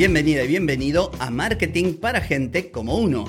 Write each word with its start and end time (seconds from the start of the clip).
Bienvenida 0.00 0.44
y 0.44 0.48
bienvenido 0.48 1.10
a 1.18 1.28
Marketing 1.28 1.92
para 1.92 2.22
Gente 2.22 2.70
como 2.70 2.96
Uno. 2.96 3.26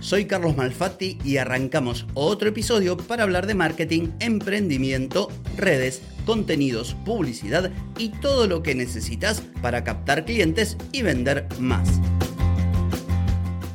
Soy 0.00 0.24
Carlos 0.24 0.56
Malfatti 0.56 1.18
y 1.24 1.36
arrancamos 1.36 2.04
otro 2.14 2.48
episodio 2.48 2.96
para 2.96 3.22
hablar 3.22 3.46
de 3.46 3.54
marketing, 3.54 4.08
emprendimiento, 4.18 5.28
redes, 5.56 6.02
contenidos, 6.24 6.96
publicidad 7.04 7.70
y 7.96 8.08
todo 8.08 8.48
lo 8.48 8.64
que 8.64 8.74
necesitas 8.74 9.40
para 9.62 9.84
captar 9.84 10.24
clientes 10.24 10.76
y 10.90 11.02
vender 11.02 11.46
más. 11.60 12.00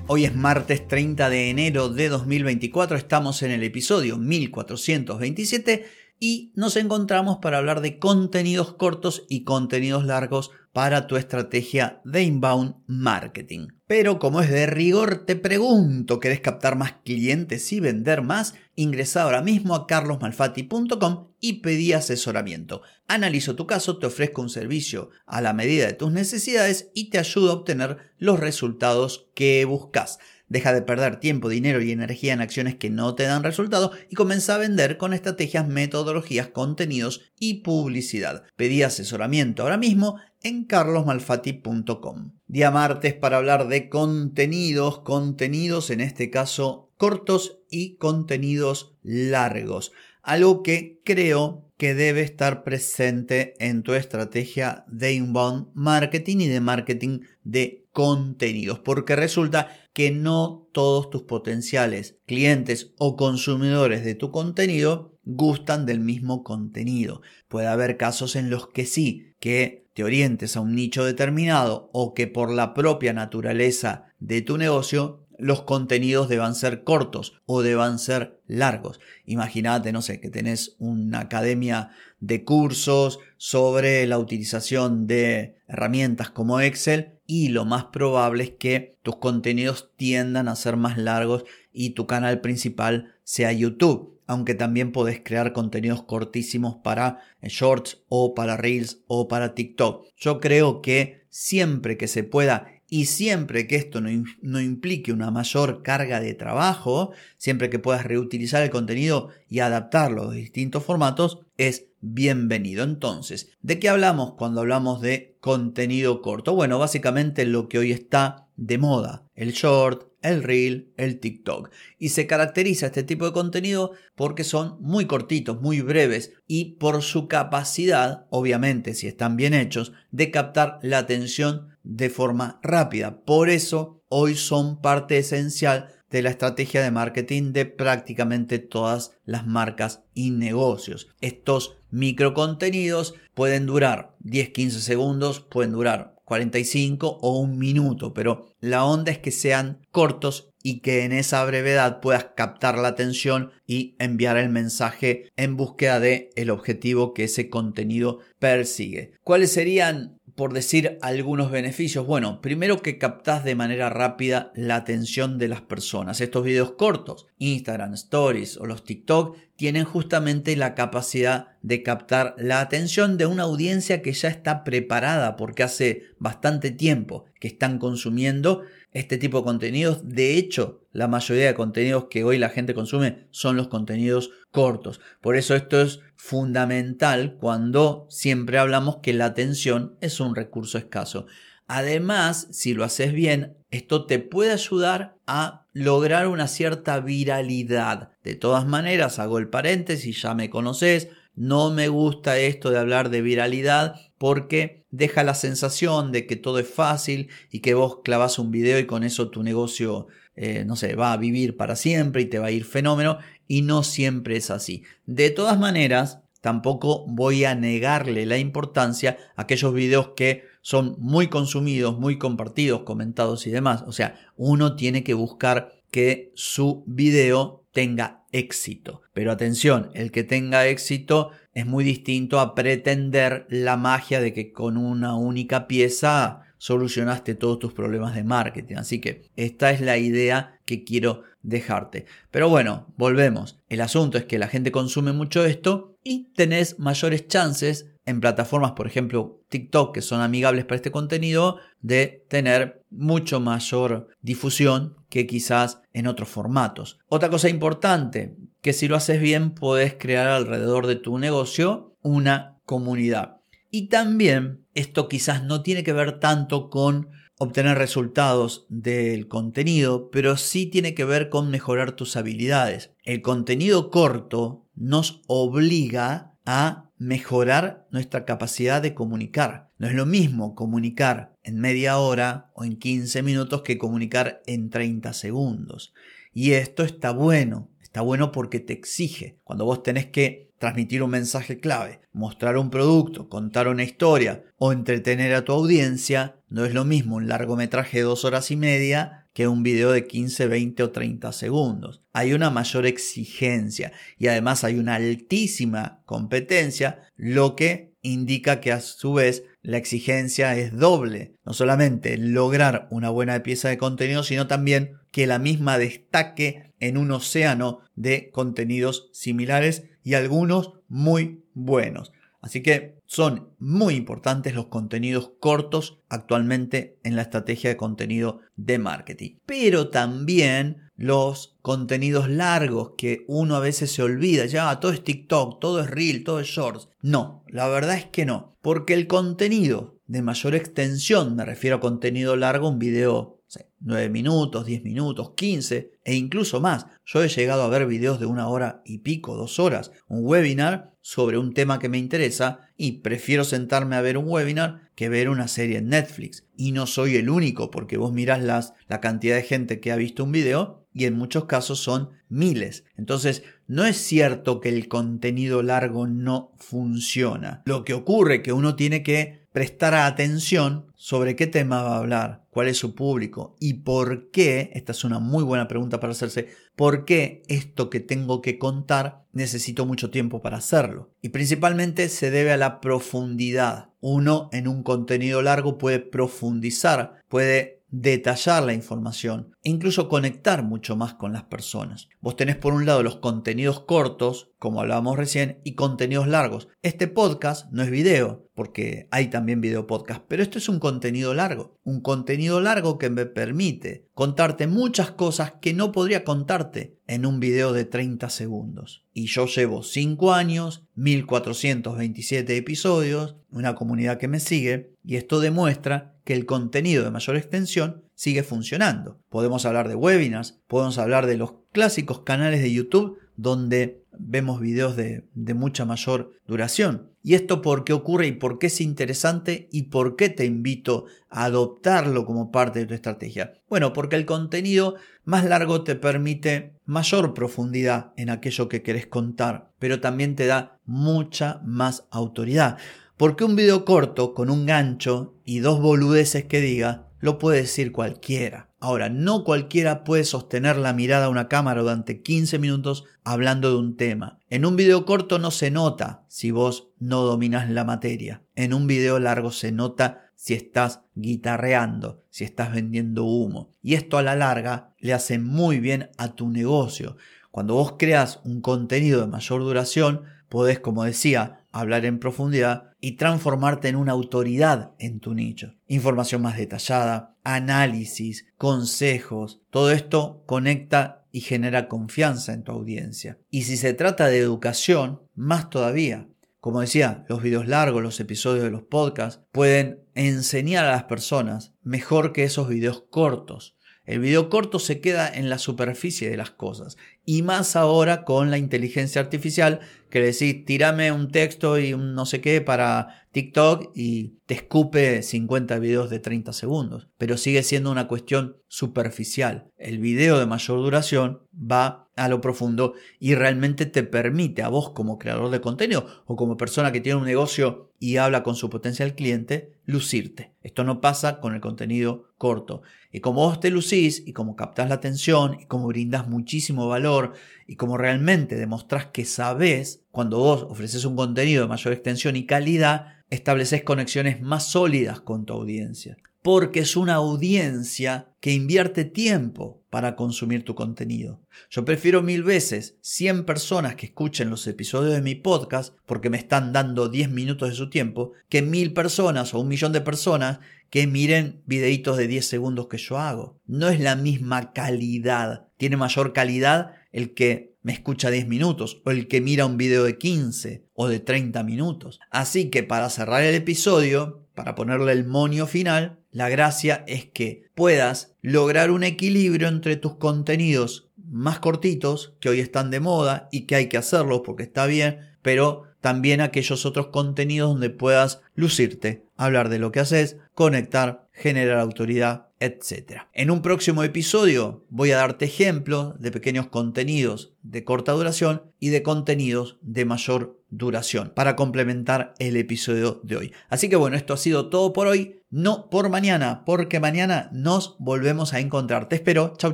Hoy 0.07 0.25
es 0.25 0.35
martes 0.35 0.85
30 0.89 1.29
de 1.29 1.51
enero 1.51 1.87
de 1.87 2.09
2024, 2.09 2.97
estamos 2.97 3.43
en 3.43 3.51
el 3.51 3.63
episodio 3.63 4.17
1427 4.17 5.85
y 6.19 6.51
nos 6.53 6.75
encontramos 6.75 7.37
para 7.37 7.59
hablar 7.59 7.79
de 7.79 7.97
contenidos 7.97 8.73
cortos 8.73 9.25
y 9.29 9.45
contenidos 9.45 10.03
largos 10.03 10.51
para 10.73 11.07
tu 11.07 11.17
estrategia 11.17 12.01
de 12.05 12.23
inbound 12.23 12.75
marketing. 12.87 13.67
Pero 13.87 14.19
como 14.19 14.41
es 14.41 14.49
de 14.49 14.67
rigor, 14.67 15.25
te 15.25 15.35
pregunto, 15.35 16.19
¿querés 16.19 16.39
captar 16.39 16.77
más 16.77 16.93
clientes 17.03 17.71
y 17.73 17.81
vender 17.81 18.21
más? 18.21 18.53
Ingresa 18.75 19.23
ahora 19.23 19.41
mismo 19.41 19.75
a 19.75 19.85
carlosmalfati.com 19.85 21.27
y 21.41 21.61
pedí 21.61 21.91
asesoramiento. 21.91 22.83
Analizo 23.07 23.55
tu 23.55 23.67
caso, 23.67 23.97
te 23.97 24.05
ofrezco 24.05 24.41
un 24.41 24.49
servicio 24.49 25.09
a 25.25 25.41
la 25.41 25.53
medida 25.53 25.87
de 25.87 25.93
tus 25.93 26.11
necesidades 26.11 26.89
y 26.93 27.09
te 27.09 27.19
ayudo 27.19 27.51
a 27.51 27.55
obtener 27.55 27.97
los 28.17 28.39
resultados 28.39 29.29
que 29.35 29.65
buscas. 29.65 30.19
Deja 30.51 30.73
de 30.73 30.81
perder 30.81 31.21
tiempo, 31.21 31.47
dinero 31.47 31.81
y 31.81 31.91
energía 31.91 32.33
en 32.33 32.41
acciones 32.41 32.75
que 32.75 32.89
no 32.89 33.15
te 33.15 33.23
dan 33.23 33.41
resultado 33.41 33.93
y 34.09 34.15
comienza 34.15 34.55
a 34.55 34.57
vender 34.57 34.97
con 34.97 35.13
estrategias, 35.13 35.65
metodologías, 35.65 36.47
contenidos 36.47 37.21
y 37.39 37.61
publicidad. 37.61 38.43
Pedí 38.57 38.83
asesoramiento 38.83 39.63
ahora 39.63 39.77
mismo 39.77 40.19
en 40.43 40.65
carlosmalfati.com. 40.65 42.33
Día 42.47 42.71
martes 42.71 43.13
para 43.13 43.37
hablar 43.37 43.67
de 43.67 43.89
contenidos, 43.89 44.99
contenidos 44.99 45.89
en 45.89 46.01
este 46.01 46.29
caso 46.29 46.91
cortos 46.97 47.59
y 47.69 47.95
contenidos 47.95 48.95
largos. 49.01 49.91
Algo 50.21 50.61
que 50.61 51.01
creo 51.03 51.71
que 51.77 51.95
debe 51.95 52.21
estar 52.21 52.63
presente 52.63 53.55
en 53.57 53.81
tu 53.81 53.95
estrategia 53.95 54.85
de 54.87 55.13
inbound 55.13 55.69
marketing 55.73 56.41
y 56.41 56.47
de 56.47 56.59
marketing 56.59 57.21
de 57.43 57.87
contenidos, 57.91 58.77
porque 58.77 59.15
resulta 59.15 59.75
que 59.93 60.11
no 60.11 60.69
todos 60.73 61.09
tus 61.09 61.23
potenciales 61.23 62.19
clientes 62.27 62.93
o 62.99 63.15
consumidores 63.15 64.05
de 64.05 64.13
tu 64.13 64.29
contenido 64.29 65.17
gustan 65.23 65.87
del 65.87 65.99
mismo 65.99 66.43
contenido. 66.43 67.21
Puede 67.47 67.65
haber 67.65 67.97
casos 67.97 68.35
en 68.35 68.51
los 68.51 68.67
que 68.67 68.85
sí, 68.85 69.33
que 69.39 69.80
te 69.93 70.03
orientes 70.03 70.55
a 70.55 70.61
un 70.61 70.75
nicho 70.75 71.03
determinado 71.03 71.89
o 71.93 72.13
que 72.13 72.27
por 72.27 72.51
la 72.51 72.73
propia 72.73 73.13
naturaleza 73.13 74.05
de 74.19 74.41
tu 74.41 74.57
negocio 74.57 75.21
los 75.37 75.63
contenidos 75.63 76.29
deban 76.29 76.53
ser 76.53 76.83
cortos 76.83 77.41
o 77.45 77.63
deban 77.63 77.97
ser 77.97 78.39
largos. 78.45 78.99
Imagínate, 79.25 79.91
no 79.91 80.03
sé, 80.03 80.21
que 80.21 80.29
tenés 80.29 80.75
una 80.77 81.21
academia 81.21 81.89
de 82.19 82.43
cursos 82.43 83.19
sobre 83.37 84.05
la 84.05 84.19
utilización 84.19 85.07
de 85.07 85.57
herramientas 85.67 86.29
como 86.29 86.61
Excel 86.61 87.13
y 87.25 87.47
lo 87.47 87.65
más 87.65 87.85
probable 87.85 88.43
es 88.43 88.51
que 88.51 88.99
tus 89.01 89.15
contenidos 89.15 89.91
tiendan 89.95 90.47
a 90.47 90.55
ser 90.55 90.77
más 90.77 90.99
largos 90.99 91.43
y 91.73 91.91
tu 91.91 92.05
canal 92.05 92.39
principal 92.41 93.15
sea 93.23 93.51
YouTube 93.51 94.20
aunque 94.31 94.53
también 94.53 94.93
podés 94.93 95.19
crear 95.21 95.51
contenidos 95.51 96.03
cortísimos 96.03 96.77
para 96.77 97.17
eh, 97.41 97.49
shorts 97.49 98.01
o 98.07 98.33
para 98.33 98.55
reels 98.55 99.03
o 99.07 99.27
para 99.27 99.53
TikTok. 99.53 100.05
Yo 100.15 100.39
creo 100.39 100.81
que 100.81 101.25
siempre 101.27 101.97
que 101.97 102.07
se 102.07 102.23
pueda 102.23 102.65
y 102.93 103.05
siempre 103.05 103.67
que 103.67 103.77
esto 103.77 104.01
no, 104.01 104.59
implique 104.59 105.13
una 105.13 105.31
mayor 105.31 105.81
carga 105.81 106.19
de 106.19 106.33
trabajo, 106.33 107.13
siempre 107.37 107.69
que 107.69 107.79
puedas 107.79 108.03
reutilizar 108.03 108.61
el 108.63 108.69
contenido 108.69 109.29
y 109.47 109.59
adaptarlo 109.59 110.29
a 110.29 110.33
distintos 110.33 110.83
formatos, 110.83 111.39
es 111.55 111.85
bienvenido. 112.01 112.83
Entonces, 112.83 113.57
¿de 113.61 113.79
qué 113.79 113.87
hablamos 113.87 114.33
cuando 114.33 114.59
hablamos 114.59 114.99
de 114.99 115.37
contenido 115.39 116.21
corto? 116.21 116.53
Bueno, 116.53 116.79
básicamente 116.79 117.45
lo 117.45 117.69
que 117.69 117.79
hoy 117.79 117.93
está 117.93 118.49
de 118.57 118.77
moda, 118.77 119.25
el 119.35 119.53
short, 119.53 120.11
el 120.21 120.43
reel, 120.43 120.91
el 120.97 121.21
TikTok. 121.21 121.71
Y 121.97 122.09
se 122.09 122.27
caracteriza 122.27 122.87
este 122.87 123.03
tipo 123.03 123.25
de 123.25 123.31
contenido 123.31 123.93
porque 124.15 124.43
son 124.43 124.75
muy 124.81 125.05
cortitos, 125.05 125.61
muy 125.61 125.79
breves 125.79 126.33
y 126.45 126.73
por 126.75 127.01
su 127.03 127.29
capacidad, 127.29 128.25
obviamente 128.29 128.95
si 128.95 129.07
están 129.07 129.37
bien 129.37 129.53
hechos, 129.53 129.93
de 130.11 130.29
captar 130.29 130.77
la 130.81 130.97
atención 130.97 131.70
de 131.83 132.09
forma 132.09 132.59
rápida. 132.61 133.23
Por 133.25 133.49
eso 133.49 134.01
hoy 134.09 134.35
son 134.35 134.81
parte 134.81 135.17
esencial 135.17 135.89
de 136.09 136.21
la 136.21 136.29
estrategia 136.29 136.83
de 136.83 136.91
marketing 136.91 137.53
de 137.53 137.65
prácticamente 137.65 138.59
todas 138.59 139.13
las 139.23 139.47
marcas 139.47 140.03
y 140.13 140.31
negocios. 140.31 141.07
Estos 141.21 141.77
microcontenidos 141.89 143.15
pueden 143.33 143.65
durar 143.65 144.15
10-15 144.23 144.69
segundos, 144.69 145.39
pueden 145.39 145.71
durar 145.71 146.15
45 146.25 147.19
o 147.21 147.39
un 147.39 147.57
minuto, 147.57 148.13
pero 148.13 148.45
la 148.59 148.85
onda 148.85 149.11
es 149.11 149.19
que 149.19 149.31
sean 149.31 149.85
cortos 149.91 150.51
y 150.63 150.79
que 150.79 151.03
en 151.03 151.11
esa 151.11 151.43
brevedad 151.43 151.99
puedas 151.99 152.27
captar 152.35 152.77
la 152.77 152.89
atención 152.89 153.51
y 153.65 153.95
enviar 153.99 154.37
el 154.37 154.49
mensaje 154.49 155.29
en 155.35 155.57
búsqueda 155.57 155.99
de 155.99 156.29
el 156.35 156.49
objetivo 156.49 157.13
que 157.13 157.25
ese 157.25 157.49
contenido 157.49 158.19
persigue. 158.39 159.11
¿Cuáles 159.23 159.51
serían 159.51 160.20
por 160.35 160.53
decir 160.53 160.97
algunos 161.01 161.51
beneficios? 161.51 162.05
Bueno, 162.05 162.41
primero 162.41 162.81
que 162.81 162.97
captas 162.97 163.43
de 163.43 163.55
manera 163.55 163.89
rápida 163.89 164.51
la 164.55 164.75
atención 164.75 165.37
de 165.37 165.47
las 165.47 165.61
personas. 165.61 166.21
Estos 166.21 166.43
videos 166.43 166.71
cortos, 166.71 167.27
Instagram 167.37 167.93
Stories 167.93 168.57
o 168.57 168.65
los 168.65 168.83
TikTok, 168.83 169.37
tienen 169.55 169.85
justamente 169.85 170.55
la 170.55 170.73
capacidad 170.73 171.49
de 171.61 171.83
captar 171.83 172.33
la 172.37 172.61
atención 172.61 173.17
de 173.17 173.27
una 173.27 173.43
audiencia 173.43 174.01
que 174.01 174.13
ya 174.13 174.29
está 174.29 174.63
preparada 174.63 175.35
porque 175.35 175.63
hace 175.63 176.03
bastante 176.17 176.71
tiempo 176.71 177.25
que 177.39 177.47
están 177.47 177.77
consumiendo 177.77 178.63
este 178.91 179.17
tipo 179.17 179.39
de 179.39 179.43
contenidos. 179.45 180.01
De 180.03 180.37
hecho, 180.37 180.87
la 180.91 181.07
mayoría 181.07 181.47
de 181.47 181.53
contenidos 181.53 182.05
que 182.09 182.23
hoy 182.23 182.37
la 182.37 182.49
gente 182.49 182.73
consume 182.73 183.27
son 183.31 183.55
los 183.55 183.67
contenidos 183.67 184.31
cortos. 184.51 184.99
Por 185.21 185.35
eso 185.35 185.55
esto 185.55 185.81
es 185.81 186.01
fundamental 186.15 187.37
cuando 187.39 188.07
siempre 188.09 188.57
hablamos 188.57 188.97
que 188.97 189.13
la 189.13 189.25
atención 189.25 189.97
es 190.01 190.19
un 190.19 190.35
recurso 190.35 190.77
escaso. 190.77 191.25
Además, 191.67 192.47
si 192.51 192.73
lo 192.73 192.83
haces 192.83 193.13
bien, 193.13 193.57
esto 193.69 194.05
te 194.05 194.19
puede 194.19 194.51
ayudar 194.51 195.15
a 195.25 195.67
lograr 195.71 196.27
una 196.27 196.47
cierta 196.47 196.99
viralidad. 196.99 198.11
De 198.23 198.35
todas 198.35 198.67
maneras, 198.67 199.19
hago 199.19 199.37
el 199.37 199.47
paréntesis, 199.47 200.21
ya 200.21 200.35
me 200.35 200.49
conoces, 200.49 201.07
no 201.33 201.71
me 201.71 201.87
gusta 201.87 202.37
esto 202.37 202.71
de 202.71 202.77
hablar 202.79 203.09
de 203.09 203.21
viralidad 203.21 204.10
porque 204.21 204.85
deja 204.91 205.23
la 205.23 205.33
sensación 205.33 206.11
de 206.11 206.27
que 206.27 206.35
todo 206.35 206.59
es 206.59 206.67
fácil 206.67 207.29
y 207.49 207.61
que 207.61 207.73
vos 207.73 208.01
clavas 208.03 208.37
un 208.37 208.51
video 208.51 208.77
y 208.77 208.85
con 208.85 209.03
eso 209.03 209.31
tu 209.31 209.41
negocio, 209.41 210.05
eh, 210.35 210.63
no 210.63 210.75
sé, 210.75 210.93
va 210.93 211.11
a 211.11 211.17
vivir 211.17 211.57
para 211.57 211.75
siempre 211.75 212.21
y 212.21 212.25
te 212.25 212.37
va 212.37 212.45
a 212.45 212.51
ir 212.51 212.63
fenómeno 212.63 213.17
y 213.47 213.63
no 213.63 213.81
siempre 213.81 214.37
es 214.37 214.51
así. 214.51 214.83
De 215.07 215.31
todas 215.31 215.57
maneras, 215.57 216.19
tampoco 216.39 217.03
voy 217.07 217.45
a 217.45 217.55
negarle 217.55 218.27
la 218.27 218.37
importancia 218.37 219.17
a 219.35 219.41
aquellos 219.41 219.73
videos 219.73 220.09
que 220.15 220.43
son 220.61 220.97
muy 220.99 221.25
consumidos, 221.25 221.97
muy 221.97 222.19
compartidos, 222.19 222.83
comentados 222.83 223.47
y 223.47 223.49
demás. 223.49 223.83
O 223.87 223.91
sea, 223.91 224.19
uno 224.35 224.75
tiene 224.75 225.03
que 225.03 225.15
buscar 225.15 225.81
que 225.89 226.31
su 226.35 226.83
video 226.85 227.65
tenga 227.71 228.20
éxito. 228.31 229.01
Pero 229.13 229.31
atención, 229.31 229.89
el 229.93 230.11
que 230.11 230.23
tenga 230.23 230.67
éxito 230.67 231.31
es 231.53 231.65
muy 231.65 231.83
distinto 231.83 232.39
a 232.39 232.55
pretender 232.55 233.45
la 233.49 233.77
magia 233.77 234.21
de 234.21 234.33
que 234.33 234.51
con 234.51 234.77
una 234.77 235.15
única 235.15 235.67
pieza 235.67 236.41
solucionaste 236.57 237.35
todos 237.35 237.59
tus 237.59 237.73
problemas 237.73 238.15
de 238.15 238.23
marketing. 238.23 238.75
Así 238.75 239.01
que 239.01 239.23
esta 239.35 239.71
es 239.71 239.81
la 239.81 239.97
idea 239.97 240.59
que 240.65 240.83
quiero 240.83 241.23
dejarte. 241.41 242.05
Pero 242.29 242.49
bueno, 242.49 242.93
volvemos. 242.97 243.57
El 243.67 243.81
asunto 243.81 244.17
es 244.17 244.25
que 244.25 244.39
la 244.39 244.47
gente 244.47 244.71
consume 244.71 245.11
mucho 245.11 245.43
esto 245.43 245.97
y 246.03 246.31
tenés 246.33 246.77
mayores 246.79 247.27
chances 247.27 247.87
en 248.11 248.21
plataformas, 248.21 248.73
por 248.73 248.87
ejemplo, 248.87 249.41
TikTok, 249.49 249.93
que 249.93 250.01
son 250.01 250.21
amigables 250.21 250.65
para 250.65 250.75
este 250.75 250.91
contenido, 250.91 251.57
de 251.81 252.25
tener 252.29 252.83
mucho 252.89 253.39
mayor 253.39 254.09
difusión 254.21 254.95
que 255.09 255.25
quizás 255.25 255.81
en 255.93 256.07
otros 256.07 256.29
formatos. 256.29 256.99
Otra 257.07 257.29
cosa 257.29 257.49
importante, 257.49 258.35
que 258.61 258.73
si 258.73 258.87
lo 258.87 258.95
haces 258.95 259.19
bien, 259.19 259.55
puedes 259.55 259.95
crear 259.95 260.27
alrededor 260.27 260.87
de 260.87 260.95
tu 260.95 261.17
negocio 261.17 261.95
una 262.01 262.59
comunidad. 262.65 263.37
Y 263.69 263.87
también 263.87 264.65
esto 264.73 265.07
quizás 265.07 265.43
no 265.43 265.63
tiene 265.63 265.83
que 265.83 265.93
ver 265.93 266.19
tanto 266.19 266.69
con 266.69 267.09
obtener 267.37 267.77
resultados 267.77 268.67
del 268.69 269.27
contenido, 269.27 270.11
pero 270.11 270.37
sí 270.37 270.67
tiene 270.67 270.93
que 270.93 271.05
ver 271.05 271.29
con 271.29 271.49
mejorar 271.49 271.93
tus 271.93 272.15
habilidades. 272.15 272.91
El 273.03 273.23
contenido 273.23 273.89
corto 273.89 274.67
nos 274.75 275.21
obliga 275.25 276.35
a 276.45 276.90
mejorar 277.01 277.87
nuestra 277.89 278.25
capacidad 278.25 278.79
de 278.79 278.93
comunicar. 278.93 279.71
No 279.79 279.87
es 279.87 279.95
lo 279.95 280.05
mismo 280.05 280.53
comunicar 280.53 281.35
en 281.41 281.59
media 281.59 281.97
hora 281.97 282.51
o 282.53 282.63
en 282.63 282.77
15 282.77 283.23
minutos 283.23 283.63
que 283.63 283.79
comunicar 283.79 284.43
en 284.45 284.69
30 284.69 285.11
segundos. 285.13 285.95
Y 286.31 286.51
esto 286.51 286.83
está 286.83 287.09
bueno, 287.09 287.71
está 287.81 288.01
bueno 288.01 288.31
porque 288.31 288.59
te 288.59 288.73
exige. 288.73 289.39
Cuando 289.43 289.65
vos 289.65 289.81
tenés 289.81 290.05
que 290.05 290.50
transmitir 290.61 291.01
un 291.01 291.09
mensaje 291.09 291.59
clave, 291.59 292.01
mostrar 292.13 292.55
un 292.55 292.69
producto, 292.69 293.29
contar 293.29 293.67
una 293.67 293.83
historia 293.83 294.43
o 294.57 294.71
entretener 294.71 295.33
a 295.33 295.43
tu 295.43 295.53
audiencia, 295.53 296.35
no 296.49 296.65
es 296.65 296.75
lo 296.75 296.85
mismo 296.85 297.15
un 297.15 297.27
largometraje 297.27 297.97
de 297.97 298.03
dos 298.03 298.25
horas 298.25 298.51
y 298.51 298.57
media 298.57 299.27
que 299.33 299.47
un 299.47 299.63
video 299.63 299.91
de 299.91 300.05
15, 300.05 300.45
20 300.45 300.83
o 300.83 300.91
30 300.91 301.31
segundos. 301.31 302.03
Hay 302.13 302.33
una 302.33 302.51
mayor 302.51 302.85
exigencia 302.85 303.91
y 304.19 304.27
además 304.27 304.63
hay 304.63 304.77
una 304.77 304.95
altísima 304.95 306.03
competencia, 306.05 306.99
lo 307.15 307.55
que 307.55 307.95
indica 308.03 308.59
que 308.59 308.71
a 308.71 308.81
su 308.81 309.13
vez 309.13 309.45
la 309.63 309.77
exigencia 309.77 310.55
es 310.55 310.77
doble. 310.77 311.33
No 311.43 311.53
solamente 311.53 312.19
lograr 312.19 312.87
una 312.91 313.09
buena 313.09 313.41
pieza 313.41 313.69
de 313.69 313.79
contenido, 313.79 314.21
sino 314.21 314.45
también 314.45 314.99
que 315.09 315.25
la 315.25 315.39
misma 315.39 315.79
destaque 315.79 316.71
en 316.79 316.97
un 316.97 317.11
océano 317.11 317.79
de 317.95 318.29
contenidos 318.31 319.09
similares 319.11 319.83
y 320.03 320.13
algunos 320.13 320.73
muy 320.87 321.43
buenos. 321.53 322.11
Así 322.41 322.63
que 322.63 322.97
son 323.05 323.49
muy 323.59 323.95
importantes 323.95 324.55
los 324.55 324.65
contenidos 324.67 325.33
cortos 325.39 325.99
actualmente 326.09 326.97
en 327.03 327.15
la 327.15 327.21
estrategia 327.21 327.69
de 327.69 327.77
contenido 327.77 328.39
de 328.55 328.79
marketing. 328.79 329.37
Pero 329.45 329.89
también 329.89 330.89
los 330.95 331.57
contenidos 331.61 332.29
largos 332.29 332.93
que 332.97 333.25
uno 333.27 333.55
a 333.55 333.59
veces 333.59 333.91
se 333.91 334.01
olvida, 334.01 334.45
ya 334.45 334.79
todo 334.79 334.91
es 334.91 335.03
TikTok, 335.03 335.59
todo 335.59 335.81
es 335.81 335.89
Reel, 335.89 336.23
todo 336.23 336.39
es 336.39 336.47
Shorts. 336.47 336.89
No, 337.01 337.43
la 337.47 337.67
verdad 337.67 337.97
es 337.97 338.05
que 338.05 338.25
no, 338.25 338.55
porque 338.61 338.93
el 338.93 339.07
contenido 339.07 339.99
de 340.07 340.21
mayor 340.21 340.55
extensión, 340.55 341.35
me 341.35 341.45
refiero 341.45 341.77
a 341.77 341.79
contenido 341.79 342.35
largo, 342.35 342.69
un 342.69 342.79
video 342.79 343.40
9 343.81 344.09
minutos, 344.09 344.65
10 344.65 344.83
minutos, 344.83 345.33
15 345.35 345.91
e 346.03 346.15
incluso 346.15 346.61
más. 346.61 346.85
Yo 347.05 347.23
he 347.23 347.27
llegado 347.27 347.63
a 347.63 347.69
ver 347.69 347.85
videos 347.85 348.19
de 348.19 348.25
una 348.25 348.47
hora 348.47 348.81
y 348.85 348.99
pico, 348.99 349.35
dos 349.35 349.59
horas, 349.59 349.91
un 350.07 350.21
webinar 350.23 350.93
sobre 351.01 351.37
un 351.37 351.53
tema 351.53 351.79
que 351.79 351.89
me 351.89 351.97
interesa 351.97 352.69
y 352.77 353.01
prefiero 353.01 353.43
sentarme 353.43 353.95
a 353.95 354.01
ver 354.01 354.17
un 354.17 354.27
webinar 354.27 354.91
que 354.95 355.09
ver 355.09 355.29
una 355.29 355.47
serie 355.47 355.79
en 355.79 355.89
Netflix. 355.89 356.45
Y 356.55 356.71
no 356.71 356.85
soy 356.85 357.15
el 357.15 357.29
único 357.29 357.71
porque 357.71 357.97
vos 357.97 358.13
mirás 358.13 358.41
las, 358.41 358.73
la 358.87 359.01
cantidad 359.01 359.35
de 359.35 359.43
gente 359.43 359.79
que 359.79 359.91
ha 359.91 359.95
visto 359.95 360.23
un 360.23 360.31
video 360.31 360.87
y 360.93 361.05
en 361.05 361.15
muchos 361.15 361.45
casos 361.45 361.79
son 361.79 362.09
miles. 362.29 362.85
Entonces, 362.97 363.43
no 363.67 363.85
es 363.85 363.97
cierto 363.97 364.59
que 364.59 364.69
el 364.69 364.87
contenido 364.87 365.63
largo 365.63 366.07
no 366.07 366.53
funciona. 366.57 367.61
Lo 367.65 367.83
que 367.83 367.93
ocurre 367.93 368.35
es 368.35 368.41
que 368.41 368.53
uno 368.53 368.75
tiene 368.75 369.03
que 369.03 369.47
prestar 369.51 369.93
atención 369.93 370.87
sobre 370.95 371.35
qué 371.35 371.47
tema 371.47 371.81
va 371.81 371.95
a 371.95 371.99
hablar, 371.99 372.40
cuál 372.51 372.67
es 372.67 372.77
su 372.77 372.93
público 372.93 373.55
y 373.59 373.75
por 373.75 374.29
qué, 374.29 374.69
esta 374.73 374.91
es 374.91 375.03
una 375.03 375.19
muy 375.19 375.43
buena 375.43 375.67
pregunta 375.67 375.99
para 375.99 376.11
hacerse, 376.11 376.49
por 376.75 377.05
qué 377.05 377.41
esto 377.47 377.89
que 377.89 377.99
tengo 377.99 378.41
que 378.41 378.59
contar 378.59 379.25
necesito 379.31 379.85
mucho 379.85 380.11
tiempo 380.11 380.41
para 380.41 380.57
hacerlo. 380.57 381.09
Y 381.21 381.29
principalmente 381.29 382.09
se 382.09 382.29
debe 382.29 382.51
a 382.51 382.57
la 382.57 382.81
profundidad. 382.81 383.89
Uno 384.01 384.49
en 384.51 384.67
un 384.67 384.83
contenido 384.83 385.41
largo 385.41 385.77
puede 385.77 385.99
profundizar, 385.99 387.19
puede 387.27 387.80
detallar 387.91 388.63
la 388.63 388.73
información 388.73 389.53
e 389.63 389.69
incluso 389.69 390.07
conectar 390.07 390.63
mucho 390.63 390.95
más 390.95 391.13
con 391.13 391.33
las 391.33 391.43
personas. 391.43 392.07
Vos 392.21 392.37
tenés 392.37 392.55
por 392.55 392.73
un 392.73 392.85
lado 392.85 393.03
los 393.03 393.17
contenidos 393.17 393.81
cortos, 393.81 394.51
como 394.57 394.79
hablábamos 394.79 395.17
recién, 395.17 395.59
y 395.63 395.75
contenidos 395.75 396.27
largos. 396.27 396.69
Este 396.81 397.07
podcast 397.07 397.69
no 397.71 397.83
es 397.83 397.91
video, 397.91 398.47
porque 398.55 399.07
hay 399.11 399.29
también 399.29 399.59
video 399.59 399.87
podcast, 399.87 400.21
pero 400.27 400.41
esto 400.41 400.57
es 400.57 400.69
un 400.69 400.79
contenido 400.79 401.33
largo, 401.33 401.77
un 401.83 402.01
contenido 402.01 402.61
largo 402.61 402.97
que 402.97 403.09
me 403.09 403.25
permite 403.25 404.07
contarte 404.13 404.67
muchas 404.67 405.11
cosas 405.11 405.53
que 405.61 405.73
no 405.73 405.91
podría 405.91 406.23
contarte 406.23 406.97
en 407.07 407.25
un 407.25 407.39
video 407.39 407.73
de 407.73 407.85
30 407.85 408.29
segundos. 408.29 409.05
Y 409.13 409.25
yo 409.27 409.47
llevo 409.47 409.83
5 409.83 410.33
años, 410.33 410.85
1427 410.95 412.55
episodios, 412.55 413.35
una 413.51 413.75
comunidad 413.75 414.17
que 414.17 414.27
me 414.27 414.39
sigue, 414.39 414.93
y 415.03 415.17
esto 415.17 415.39
demuestra 415.39 416.10
que 416.31 416.37
el 416.37 416.45
contenido 416.45 417.03
de 417.03 417.11
mayor 417.11 417.35
extensión 417.35 418.05
sigue 418.15 418.43
funcionando. 418.43 419.19
Podemos 419.27 419.65
hablar 419.65 419.89
de 419.89 419.95
webinars, 419.95 420.61
podemos 420.69 420.97
hablar 420.97 421.27
de 421.27 421.35
los 421.35 421.55
clásicos 421.73 422.21
canales 422.21 422.61
de 422.61 422.71
YouTube 422.71 423.17
donde 423.35 424.05
vemos 424.17 424.61
videos 424.61 424.95
de, 424.95 425.27
de, 425.33 425.53
mucha 425.53 425.83
mayor 425.83 426.31
duración. 426.47 427.11
¿Y 427.21 427.33
esto 427.33 427.61
por 427.61 427.83
qué 427.83 427.91
ocurre 427.91 428.27
y 428.27 428.31
por 428.31 428.59
qué 428.59 428.67
es 428.67 428.79
interesante 428.79 429.67
y 429.73 429.83
por 429.89 430.15
qué 430.15 430.29
te 430.29 430.45
invito 430.45 431.03
a 431.29 431.43
adoptarlo 431.43 432.25
como 432.25 432.49
parte 432.49 432.79
de 432.79 432.85
tu 432.85 432.93
estrategia? 432.93 433.51
Bueno, 433.67 433.91
porque 433.91 434.15
el 434.15 434.25
contenido 434.25 434.95
más 435.25 435.43
largo 435.43 435.83
te 435.83 435.95
permite 435.95 436.77
mayor 436.85 437.33
profundidad 437.33 438.13
en 438.15 438.29
aquello 438.29 438.69
que 438.69 438.83
querés 438.83 439.05
contar, 439.05 439.73
pero 439.79 439.99
también 439.99 440.37
te 440.37 440.45
da 440.45 440.79
mucha 440.85 441.59
más 441.65 442.07
autoridad. 442.09 442.77
Porque 443.21 443.43
un 443.43 443.55
video 443.55 443.85
corto 443.85 444.33
con 444.33 444.49
un 444.49 444.65
gancho 444.65 445.35
y 445.45 445.59
dos 445.59 445.79
boludeces 445.79 446.45
que 446.45 446.59
diga 446.59 447.11
lo 447.19 447.37
puede 447.37 447.61
decir 447.61 447.91
cualquiera. 447.91 448.71
Ahora, 448.79 449.09
no 449.09 449.43
cualquiera 449.43 450.03
puede 450.03 450.23
sostener 450.23 450.75
la 450.77 450.91
mirada 450.91 451.27
a 451.27 451.29
una 451.29 451.47
cámara 451.47 451.81
durante 451.81 452.23
15 452.23 452.57
minutos 452.57 453.03
hablando 453.23 453.69
de 453.69 453.75
un 453.75 453.95
tema. 453.95 454.39
En 454.49 454.65
un 454.65 454.75
video 454.75 455.05
corto 455.05 455.37
no 455.37 455.51
se 455.51 455.69
nota 455.69 456.25
si 456.29 456.49
vos 456.49 456.93
no 456.97 457.21
dominas 457.21 457.69
la 457.69 457.83
materia. 457.83 458.41
En 458.55 458.73
un 458.73 458.87
video 458.87 459.19
largo 459.19 459.51
se 459.51 459.71
nota 459.71 460.31
si 460.33 460.55
estás 460.55 461.01
guitarreando, 461.13 462.23
si 462.31 462.43
estás 462.43 462.73
vendiendo 462.73 463.25
humo. 463.25 463.69
Y 463.83 463.93
esto 463.93 464.17
a 464.17 464.23
la 464.23 464.35
larga 464.35 464.95
le 464.97 465.13
hace 465.13 465.37
muy 465.37 465.79
bien 465.79 466.09
a 466.17 466.33
tu 466.33 466.49
negocio. 466.49 467.17
Cuando 467.51 467.75
vos 467.75 467.97
creas 467.99 468.39
un 468.45 468.61
contenido 468.61 469.21
de 469.21 469.27
mayor 469.27 469.61
duración, 469.61 470.23
podés, 470.49 470.79
como 470.79 471.03
decía, 471.03 471.60
hablar 471.71 472.05
en 472.05 472.19
profundidad 472.19 472.91
y 472.99 473.13
transformarte 473.13 473.87
en 473.87 473.95
una 473.95 474.11
autoridad 474.11 474.91
en 474.99 475.19
tu 475.19 475.33
nicho. 475.33 475.75
Información 475.87 476.41
más 476.41 476.57
detallada, 476.57 477.37
análisis, 477.43 478.45
consejos, 478.57 479.61
todo 479.69 479.91
esto 479.91 480.43
conecta 480.45 481.25
y 481.31 481.41
genera 481.41 481.87
confianza 481.87 482.53
en 482.53 482.63
tu 482.63 482.71
audiencia. 482.71 483.39
Y 483.49 483.63
si 483.63 483.77
se 483.77 483.93
trata 483.93 484.27
de 484.27 484.39
educación, 484.39 485.21
más 485.33 485.69
todavía. 485.69 486.27
Como 486.59 486.81
decía, 486.81 487.25
los 487.27 487.41
videos 487.41 487.67
largos, 487.67 488.03
los 488.03 488.19
episodios 488.19 488.63
de 488.63 488.69
los 488.69 488.83
podcasts 488.83 489.41
pueden 489.51 490.03
enseñar 490.13 490.85
a 490.85 490.91
las 490.91 491.05
personas 491.05 491.73
mejor 491.81 492.33
que 492.33 492.43
esos 492.43 492.67
videos 492.67 493.05
cortos. 493.09 493.75
El 494.03 494.19
video 494.19 494.49
corto 494.49 494.79
se 494.79 494.99
queda 494.99 495.31
en 495.31 495.49
la 495.49 495.59
superficie 495.59 496.29
de 496.29 496.37
las 496.37 496.49
cosas. 496.49 496.97
Y 497.23 497.43
más 497.43 497.75
ahora 497.75 498.23
con 498.23 498.49
la 498.49 498.57
inteligencia 498.57 499.21
artificial 499.21 499.79
que 500.09 500.19
le 500.19 500.27
decís, 500.27 500.65
tirame 500.65 501.11
un 501.11 501.31
texto 501.31 501.79
y 501.79 501.95
no 501.95 502.25
sé 502.25 502.41
qué 502.41 502.61
para 502.61 503.27
TikTok 503.31 503.91
y 503.95 504.39
te 504.47 504.55
escupe 504.55 505.21
50 505.21 505.79
videos 505.79 506.09
de 506.09 506.19
30 506.19 506.51
segundos. 506.51 507.09
Pero 507.17 507.37
sigue 507.37 507.63
siendo 507.63 507.91
una 507.91 508.07
cuestión 508.07 508.57
superficial. 508.67 509.71
El 509.77 509.99
video 509.99 510.39
de 510.39 510.47
mayor 510.47 510.79
duración 510.79 511.43
va 511.53 512.09
a 512.23 512.29
lo 512.29 512.41
profundo 512.41 512.93
y 513.19 513.35
realmente 513.35 513.85
te 513.85 514.03
permite 514.03 514.61
a 514.61 514.69
vos 514.69 514.91
como 514.91 515.17
creador 515.17 515.49
de 515.49 515.61
contenido 515.61 516.05
o 516.25 516.35
como 516.35 516.57
persona 516.57 516.91
que 516.91 517.01
tiene 517.01 517.19
un 517.19 517.25
negocio 517.25 517.91
y 517.99 518.17
habla 518.17 518.43
con 518.43 518.55
su 518.55 518.69
potencial 518.69 519.15
cliente, 519.15 519.73
lucirte. 519.85 520.53
Esto 520.61 520.83
no 520.83 521.01
pasa 521.01 521.39
con 521.39 521.53
el 521.53 521.61
contenido 521.61 522.33
corto. 522.37 522.81
Y 523.11 523.19
como 523.19 523.41
vos 523.41 523.59
te 523.59 523.69
lucís 523.69 524.23
y 524.25 524.33
como 524.33 524.55
captás 524.55 524.89
la 524.89 524.95
atención 524.95 525.57
y 525.59 525.65
como 525.65 525.87
brindas 525.87 526.27
muchísimo 526.27 526.87
valor 526.87 527.33
y 527.67 527.75
como 527.75 527.97
realmente 527.97 528.55
demostrás 528.55 529.07
que 529.07 529.25
sabés, 529.25 530.03
cuando 530.11 530.39
vos 530.39 530.63
ofreces 530.63 531.05
un 531.05 531.15
contenido 531.15 531.63
de 531.63 531.69
mayor 531.69 531.93
extensión 531.93 532.35
y 532.35 532.45
calidad, 532.45 533.15
estableces 533.29 533.83
conexiones 533.83 534.41
más 534.41 534.67
sólidas 534.67 535.21
con 535.21 535.45
tu 535.45 535.53
audiencia. 535.53 536.17
Porque 536.41 536.79
es 536.79 536.95
una 536.95 537.15
audiencia 537.15 538.33
que 538.39 538.51
invierte 538.51 539.05
tiempo 539.05 539.83
para 539.91 540.15
consumir 540.15 540.63
tu 540.63 540.73
contenido. 540.73 541.41
Yo 541.69 541.85
prefiero 541.85 542.23
mil 542.23 542.43
veces 542.43 542.97
100 543.01 543.45
personas 543.45 543.95
que 543.95 544.07
escuchen 544.07 544.49
los 544.49 544.65
episodios 544.65 545.13
de 545.13 545.21
mi 545.21 545.35
podcast 545.35 545.95
porque 546.05 546.29
me 546.29 546.37
están 546.37 546.73
dando 546.73 547.09
10 547.09 547.29
minutos 547.29 547.69
de 547.69 547.75
su 547.75 547.89
tiempo 547.89 548.31
que 548.49 548.61
mil 548.61 548.93
personas 548.93 549.53
o 549.53 549.59
un 549.59 549.67
millón 549.67 549.91
de 549.91 550.01
personas 550.01 550.59
que 550.89 551.07
miren 551.07 551.61
videitos 551.65 552.17
de 552.17 552.27
10 552.27 552.45
segundos 552.45 552.87
que 552.87 552.97
yo 552.97 553.17
hago. 553.17 553.59
No 553.65 553.89
es 553.89 553.99
la 553.99 554.15
misma 554.15 554.73
calidad. 554.73 555.67
Tiene 555.77 555.97
mayor 555.97 556.33
calidad 556.33 556.93
el 557.11 557.33
que 557.33 557.75
me 557.83 557.93
escucha 557.93 558.29
10 558.29 558.47
minutos 558.47 559.01
o 559.05 559.11
el 559.11 559.27
que 559.27 559.41
mira 559.41 559.65
un 559.65 559.77
video 559.77 560.03
de 560.03 560.17
15 560.17 560.85
o 560.93 561.07
de 561.07 561.19
30 561.19 561.63
minutos. 561.63 562.19
Así 562.29 562.69
que 562.69 562.83
para 562.83 563.09
cerrar 563.09 563.43
el 563.43 563.55
episodio, 563.55 564.40
para 564.55 564.75
ponerle 564.75 565.11
el 565.11 565.25
monio 565.25 565.67
final, 565.67 566.19
la 566.31 566.49
gracia 566.49 567.03
es 567.07 567.25
que 567.25 567.69
puedas 567.75 568.35
lograr 568.41 568.91
un 568.91 569.03
equilibrio 569.03 569.67
entre 569.67 569.95
tus 569.95 570.15
contenidos 570.15 571.09
más 571.31 571.59
cortitos, 571.59 572.35
que 572.39 572.49
hoy 572.49 572.59
están 572.59 572.91
de 572.91 572.99
moda 572.99 573.47
y 573.51 573.65
que 573.65 573.75
hay 573.75 573.87
que 573.87 573.97
hacerlo 573.97 574.43
porque 574.43 574.63
está 574.63 574.85
bien, 574.85 575.19
pero 575.41 575.83
también 576.01 576.41
aquellos 576.41 576.85
otros 576.85 577.07
contenidos 577.07 577.69
donde 577.69 577.89
puedas 577.89 578.41
lucirte, 578.53 579.23
hablar 579.37 579.69
de 579.69 579.79
lo 579.79 579.91
que 579.91 580.01
haces, 580.01 580.37
conectar, 580.53 581.27
generar 581.31 581.79
autoridad, 581.79 582.47
etc. 582.61 583.23
En 583.33 583.51
un 583.51 583.61
próximo 583.61 584.03
episodio 584.03 584.85
voy 584.89 585.11
a 585.11 585.17
darte 585.17 585.45
ejemplos 585.45 586.19
de 586.19 586.31
pequeños 586.31 586.67
contenidos 586.67 587.53
de 587.63 587.83
corta 587.83 588.13
duración 588.13 588.63
y 588.79 588.89
de 588.89 589.03
contenidos 589.03 589.77
de 589.81 590.05
mayor 590.05 590.61
duración 590.69 591.33
para 591.35 591.55
complementar 591.55 592.33
el 592.39 592.55
episodio 592.55 593.19
de 593.23 593.35
hoy. 593.35 593.53
Así 593.69 593.89
que 593.89 593.97
bueno, 593.97 594.15
esto 594.15 594.33
ha 594.33 594.37
sido 594.37 594.69
todo 594.69 594.93
por 594.93 595.07
hoy, 595.07 595.41
no 595.49 595.89
por 595.89 596.09
mañana, 596.09 596.63
porque 596.65 596.99
mañana 596.99 597.49
nos 597.51 597.97
volvemos 597.99 598.53
a 598.53 598.59
encontrar. 598.59 599.09
Te 599.09 599.15
espero, 599.15 599.53
chau 599.57 599.73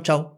chau. 0.00 0.37